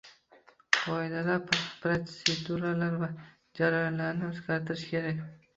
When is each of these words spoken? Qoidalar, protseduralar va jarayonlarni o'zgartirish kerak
Qoidalar, 0.77 1.43
protseduralar 1.83 2.97
va 3.05 3.11
jarayonlarni 3.61 4.31
o'zgartirish 4.33 4.89
kerak 4.97 5.25